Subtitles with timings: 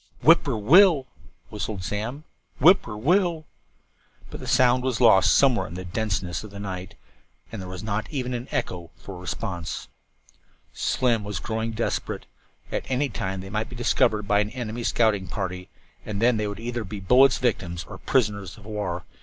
[0.23, 1.07] "Whip poor will l l,"
[1.51, 2.23] whistled Slim.
[2.59, 3.45] "Whip poor will l l."
[4.31, 6.95] But the sound was lost somewhere in the denseness of the night,
[7.51, 9.89] and there was not even an echo for response.
[10.73, 12.25] Slim was growing desperate.
[12.71, 15.69] At any time they might be discovered by an enemy scouting party,
[16.03, 19.03] and then they would either be bullets' victims or prisoners of war.